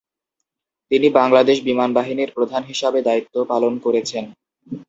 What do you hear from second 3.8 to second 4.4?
করেছেন।